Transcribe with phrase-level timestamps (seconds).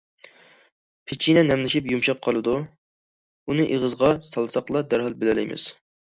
[1.09, 2.55] پېچىنە نەملىشىپ يۇمشاپ قالىدۇ،
[3.47, 5.67] ئۇنى ئېغىزغا سالساقلا، دەرھال بىلەلەيمىز.